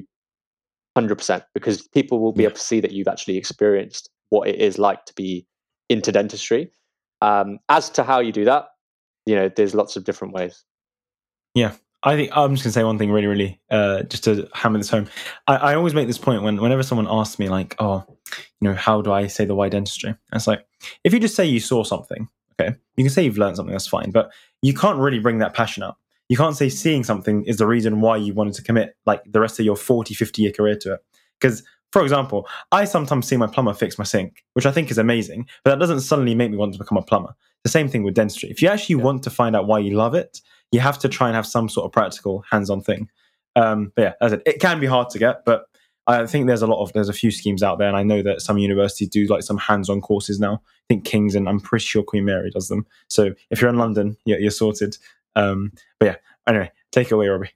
[0.97, 4.79] 100% because people will be able to see that you've actually experienced what it is
[4.79, 5.45] like to be
[5.89, 6.71] into dentistry.
[7.21, 8.67] Um, as to how you do that,
[9.25, 10.63] you know, there's lots of different ways.
[11.53, 14.77] Yeah, I think I'm just gonna say one thing really, really, uh, just to hammer
[14.77, 15.09] this home.
[15.47, 18.05] I, I, always make this point when whenever someone asks me like, "Oh,
[18.61, 20.65] you know, how do I say the why dentistry?" it's like
[21.03, 22.29] if you just say you saw something,
[22.59, 24.31] okay, you can say you've learned something, that's fine, but
[24.61, 25.97] you can't really bring that passion up.
[26.27, 29.39] You can't say seeing something is the reason why you wanted to commit like the
[29.39, 30.99] rest of your 40, 50 year career to it.
[31.39, 34.97] Because, for example, I sometimes see my plumber fix my sink, which I think is
[34.97, 37.35] amazing, but that doesn't suddenly make me want to become a plumber.
[37.63, 38.49] The same thing with dentistry.
[38.49, 39.03] If you actually yeah.
[39.03, 40.39] want to find out why you love it,
[40.71, 43.09] you have to try and have some sort of practical hands-on thing.
[43.55, 45.65] Um, but yeah, as it, it can be hard to get, but
[46.09, 48.23] I think there's a lot of there's a few schemes out there, and I know
[48.23, 50.55] that some universities do like some hands-on courses now.
[50.55, 52.87] I think King's and I'm pretty sure Queen Mary does them.
[53.09, 54.97] So if you're in London, you're, you're sorted.
[55.35, 56.15] Um, but yeah,
[56.47, 57.51] anyway, take it away, Robbie.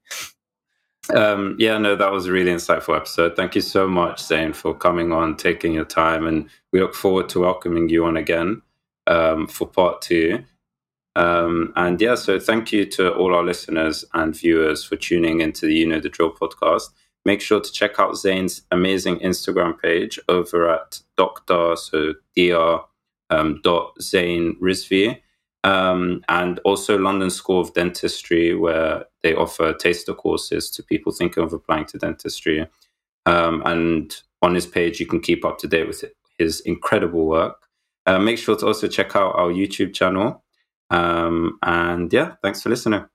[1.14, 3.36] Um, yeah, no, that was a really insightful episode.
[3.36, 7.30] Thank you so much, Zain, for coming on, taking your time, and we look forward
[7.30, 8.62] to welcoming you on again
[9.08, 10.44] um, for part two.
[11.16, 15.66] Um, and yeah, so thank you to all our listeners and viewers for tuning into
[15.66, 16.90] the You Know the Drill podcast.
[17.26, 21.76] Make sure to check out Zain's amazing Instagram page over at Dr.
[21.76, 22.80] So Dr.
[23.30, 25.20] Um, dot Zain Rizvi.
[25.64, 31.42] Um, and also London School of Dentistry, where they offer taster courses to people thinking
[31.42, 32.68] of applying to dentistry.
[33.26, 36.04] Um, and on his page, you can keep up to date with
[36.38, 37.56] his incredible work.
[38.06, 40.44] Uh, make sure to also check out our YouTube channel.
[40.90, 43.06] Um, and yeah, thanks for listening.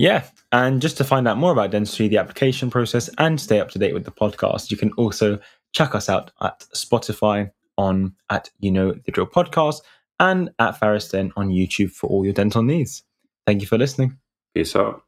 [0.00, 3.68] Yeah, and just to find out more about dentistry, the application process, and stay up
[3.72, 5.38] to date with the podcast, you can also
[5.74, 9.82] check us out at Spotify on at you know the drill podcast
[10.18, 13.02] and at Farriston on YouTube for all your dental needs.
[13.46, 14.16] Thank you for listening.
[14.54, 15.02] Peace out.